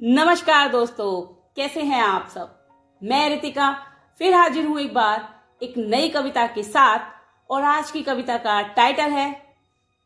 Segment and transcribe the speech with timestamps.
[0.00, 1.20] नमस्कार दोस्तों,
[1.56, 2.50] कैसे हैं आप सब?
[3.02, 3.70] मैं रितिका,
[4.20, 5.26] फिर हाजिर हूँ एक बार
[5.62, 6.98] एक नई कविता के साथ,
[7.50, 9.30] और आज की कविता का टाइटल है,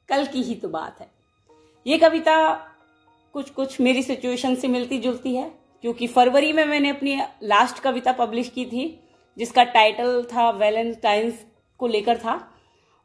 [0.08, 1.10] कल की ही तो बात है।
[1.86, 2.52] ये कविता
[3.34, 5.52] कुछ कुछ मेरी सिचुएशन से मिलती जुलती है,
[5.84, 9.00] क्योंकि फरवरी में मैंने अपनी लास्ट कविता पब्लिश की थी,
[9.36, 11.45] जिसका टाइटल था वैलेंटाइंस
[11.79, 12.40] को लेकर था,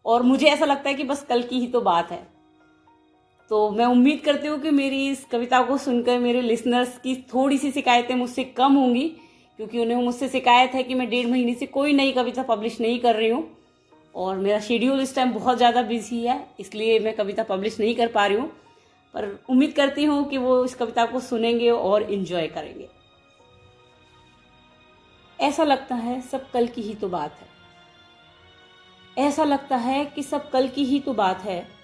[0.05, 2.36] और मुझे ऐसा लगता है कि बस कल की ही तो बात है।
[3.51, 7.57] तो मैं उम्मीद करती हूँ कि मेरी इस कविता को सुनकर मेरे लिसनर्स की थोड़ी
[7.57, 9.07] सी शिकायतें मुझसे कम होंगी,
[9.59, 12.99] क्योंकि उन्हें मुझसे शिकायत है कि मैं डेढ़ महीने से कोई नई कविता पब्लिश नहीं
[12.99, 13.47] कर रही हूँ।
[14.15, 18.07] और मेरा शेड्यूल इस टाइम बहुत ज़्यादा बिज़ी है, इसलिए मैं कविता पब्लिश नहीं कर
[18.07, 18.47] पा रही हूँ।
[19.15, 22.87] पर उम्मीद करती हूँ कि वो इस कविता को सुनेंगे और इन्जॉय करेंगे।
[25.39, 27.47] ऐसा लगता है सब कल की ही तो बात है।
[29.17, 31.76] ऐसा लगता है कि सब कल की ही तो बात है।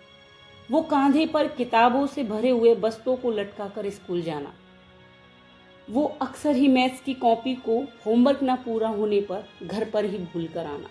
[0.73, 4.53] वो कांधे पर किताबों से भरे हुए बस्तों को लटका कर स्कूल जाना।
[5.89, 10.17] वो अक्सर ही मैथ्स की कॉपी को होमवर्क ना पूरा होने पर घर पर ही
[10.17, 10.89] भूल कर आना।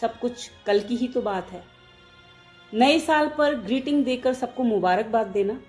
[0.00, 1.64] सब कुछ कल की ही तो बात है।
[2.74, 5.60] नए साल पर ग्रीटिंग देकर सबको मुबारकबाद देना।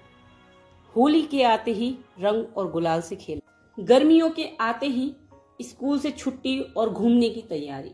[0.96, 5.16] होली के आते ही रंग और गुलाल से खेलना। गर्मियों के आते ही
[5.62, 7.92] स्कूल से छुट्टी और घूमने की तैयारी।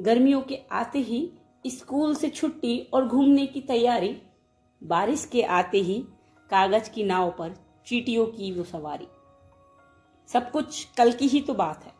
[0.00, 1.30] गर्मियों के आते ही
[1.70, 4.22] स्कूल से छुट्टी और घूमने की तैयारी।
[4.84, 6.04] बारिश के आते ही
[6.50, 9.08] कागज़ की नाव पर चीटियों की वो सवारी।
[10.28, 11.92] सब कुछ कल की ही तो बात है।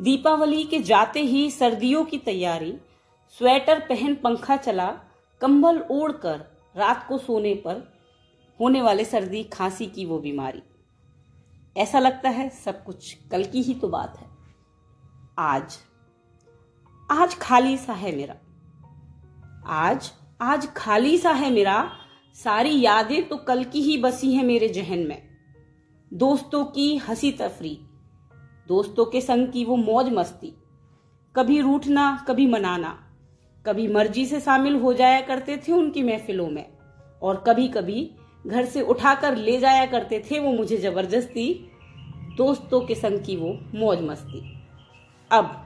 [0.00, 2.78] दीपावली के जाते ही सर्दियों की तैयारी,
[3.38, 5.00] स्वेटर पहन पंखा चला,
[5.40, 8.00] कंबल ओढ़कर रात को सोने पर
[8.60, 10.62] होने वाले सर्दी खांसी की वो बीमारी।
[11.76, 14.26] ऐसा लगता है सब कुछ कल की ही तो बात है।
[15.38, 15.78] आज
[17.10, 18.36] आज खाली सा है मेरा।
[19.60, 21.90] आज आज खाली सा है मेरा,
[22.36, 25.22] सारी यादें तो कल की ही बसी हैं मेरे जहन में।
[26.12, 27.76] दोस्तों की हँसी तफरी,
[28.68, 30.52] दोस्तों के संग की वो मौज मस्ती,
[31.34, 32.96] कभी रूठना, कभी मनाना,
[33.66, 36.66] कभी मर्ज़ी से शामिल हो जाया करते थे उनकी महफिलों में,
[37.22, 38.10] और कभी कभी
[38.44, 41.52] घर से उठाकर ले जाया करते थे वो मुझे ज़बरदस्ती,
[42.36, 44.62] दोस्तों के संग की वो मौज मस्ती।
[45.30, 45.56] अब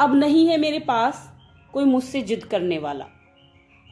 [0.00, 1.30] अब नहीं है मेरे पास
[1.74, 3.06] कोई मुझसे जिद करने वाला।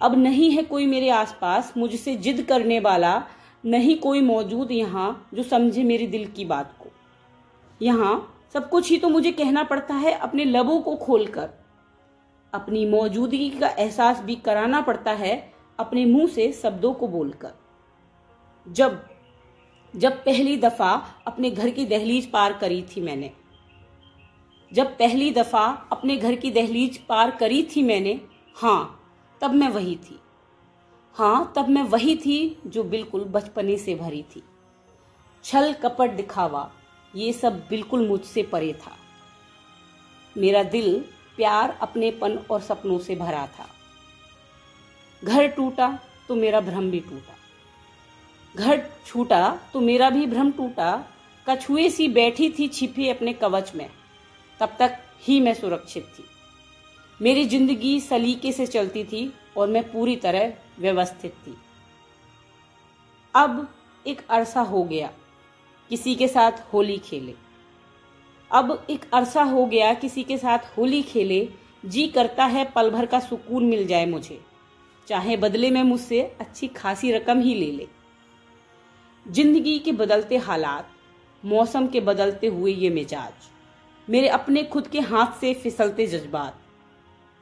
[0.00, 3.22] अब नहीं है कोई मेरे आसपास मुझसे जिद करने वाला,
[3.64, 6.90] नहीं कोई मौजूद यहाँ जो समझे मेरे दिल की बात को।
[7.80, 8.14] यहाँ
[8.54, 11.48] सब कुछ ही तो मुझे कहना पड़ता है अपने लबों को खोलकर।
[12.52, 15.36] अपनी मौजूदगी का एहसास भी कराना पड़ता है
[15.78, 17.52] अपने मुँह से शब्दों को बोलकर।
[18.66, 19.00] जब
[19.94, 20.90] जब पहली दफ़ा
[21.26, 23.30] अपने घर की दहलीज पार करी थी मैंने
[24.72, 28.20] जब पहली दफ़ा अपने घर की दहलीज पार करी थी मैंने
[28.56, 28.98] हाँ
[29.40, 30.18] तब मैं वही थी।
[31.14, 34.42] हाँ तब मैं वही थी जो बिल्कुल बचपने से भरी थी।
[35.44, 36.70] छल कपट दिखावा,
[37.14, 38.96] ये सब बिल्कुल मुझसे परे था।
[40.36, 40.98] मेरा दिल
[41.36, 43.68] प्यार, अपनेपन और सपनों से भरा था।
[45.22, 47.36] घर टूटा तो मेरा भ्रम भी टूटा।
[48.54, 50.92] घर छूटा तो मेरा भी भ्रम टूटा।
[51.46, 53.88] कछुए सी बैठी थी छिपी अपने कवच में।
[54.62, 56.24] तब तक ही मैं सुरक्षित थी।
[57.20, 61.54] मेरी ज़िंदगी सलीके से चलती थी और मैं पूरी तरह व्यवस्थित थी।
[63.34, 63.66] अब
[64.06, 65.10] एक अरसा हो गया,
[65.90, 67.34] किसी के साथ होली खेले।
[68.50, 71.48] अब एक अरसा हो गया, किसी के साथ होली खेले।
[71.84, 74.40] जी करता है, पल भर का सुकून मिल जाए मुझे।
[75.08, 77.88] चाहे बदले में मुझसे अच्छी खासी रकम ही ले ले।
[79.26, 80.90] ज़िंदगी के बदलते हालात,
[81.44, 83.50] मौसम के बदलते हुए ये मिजाज।
[84.08, 86.58] मेरे अपने खुद के हाथ से फिसलते जज्बात।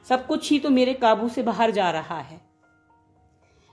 [0.07, 2.39] सब कुछ ही तो मेरे काबू से बाहर जा रहा है।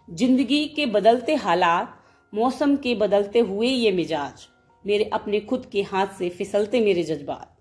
[0.09, 1.95] ज़िंदगी के बदलते हालात,
[2.33, 4.47] मौसम के बदलते हुए ये मिजाज
[4.85, 7.55] मेरे अपने खुद के हाथ से फिसलते मेरे जज्बात।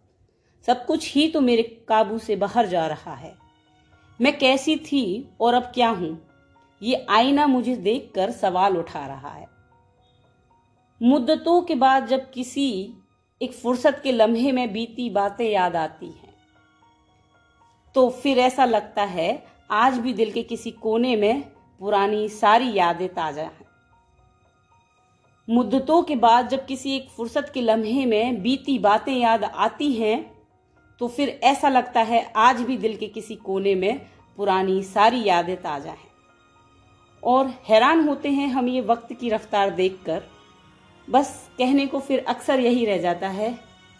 [0.67, 3.35] सब कुछ ही तो मेरे काबू से बाहर जा रहा है।
[4.19, 6.17] मैं कैसी थी और अब क्या हूँ,
[6.81, 9.45] ये आईना मुझे देखकर सवाल उठा रहा है।
[11.01, 12.93] मुद्दतों के बाद जब किसी
[13.41, 16.33] एक फुर्सत के लम्हे में बीती बातें याद आती हैं।
[17.95, 21.43] तो फिर ऐसा लगता है, आज भी दिल के किसी कोने में
[21.81, 23.65] पुरानी सारी यादें ताज़ा हैं।
[25.47, 30.19] मुद्दतों के बाद जब किसी एक फुर्सत के लम्हे में बीती बातें याद आती हैं
[31.01, 33.99] तो फिर ऐसा लगता है, आज भी दिल के किसी कोने में
[34.37, 36.07] पुरानी सारी यादें ताज़ा हैं।
[37.23, 40.23] और हैरान होते हैं हम ये वक्त की रफ्तार देखकर
[41.07, 43.51] बस कहने को फिर अक्सर यही रह जाता है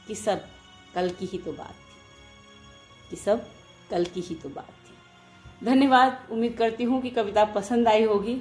[0.08, 0.42] कि सब
[0.96, 3.46] कल की ही तो बात थी। कि सब
[3.92, 8.38] कल की ही तो बात थी। धन्यवाद, उम्मीद करती हूँ कि कविता पसंद आई होगी।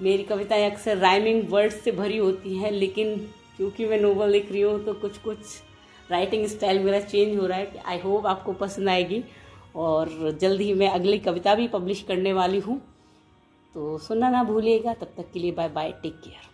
[0.00, 3.16] मेरी कविताएँ अक्सर राइमिंग वर्ड्स से भरी होती हैं, लेकिन
[3.56, 5.38] क्योंकि मैं नोवेल लिख रही हूँ तो कुछ कुछ
[6.10, 9.22] राइटिंग स्टाइल मेरा चेंज हो रहा है आई होप आपको पसंद आएगी।
[9.76, 12.80] और जल्द ही मैं अगली कविता भी पब्लिश करने वाली हूँ।
[13.74, 16.49] तो सुनना ना भूलिएगा। तब तक के लिए बाय बाय टेक केयर